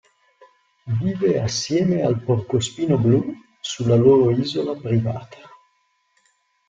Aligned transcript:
Vive 1.01 1.29
assieme 1.39 2.01
al 2.01 2.19
porcospino 2.23 2.97
blu 2.97 3.23
sulla 3.61 3.93
loro 3.95 4.31
isola 4.31 4.73
privata. 4.75 5.37